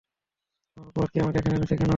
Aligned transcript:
আমার 0.77 0.87
অপরাধ 0.89 1.09
কী 1.11 1.17
আমাকে 1.19 1.37
এখানে 1.39 1.55
এনেছেন 1.55 1.77
কেন? 1.77 1.89